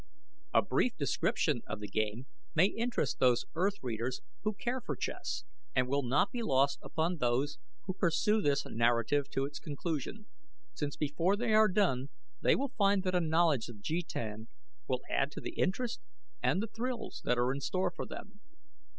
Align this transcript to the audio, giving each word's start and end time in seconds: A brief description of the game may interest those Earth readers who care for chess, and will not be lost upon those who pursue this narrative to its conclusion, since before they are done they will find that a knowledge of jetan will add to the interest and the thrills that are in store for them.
A 0.51 0.63
brief 0.63 0.97
description 0.97 1.61
of 1.67 1.79
the 1.79 1.87
game 1.87 2.25
may 2.55 2.65
interest 2.65 3.19
those 3.19 3.45
Earth 3.53 3.75
readers 3.83 4.21
who 4.41 4.53
care 4.53 4.81
for 4.81 4.95
chess, 4.95 5.43
and 5.75 5.87
will 5.87 6.01
not 6.01 6.31
be 6.31 6.41
lost 6.41 6.79
upon 6.81 7.17
those 7.17 7.59
who 7.85 7.93
pursue 7.93 8.41
this 8.41 8.65
narrative 8.65 9.29
to 9.29 9.45
its 9.45 9.59
conclusion, 9.59 10.25
since 10.73 10.95
before 10.97 11.37
they 11.37 11.53
are 11.53 11.67
done 11.67 12.09
they 12.41 12.55
will 12.55 12.71
find 12.79 13.03
that 13.03 13.13
a 13.13 13.21
knowledge 13.21 13.69
of 13.69 13.79
jetan 13.83 14.47
will 14.87 15.01
add 15.07 15.29
to 15.33 15.39
the 15.39 15.51
interest 15.59 16.01
and 16.41 16.63
the 16.63 16.67
thrills 16.75 17.21
that 17.23 17.37
are 17.37 17.53
in 17.53 17.61
store 17.61 17.91
for 17.91 18.07
them. 18.07 18.39